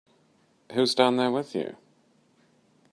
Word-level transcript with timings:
Who's 0.71 0.95
down 0.95 1.17
there 1.17 1.29
with 1.29 1.53
you? 1.53 1.75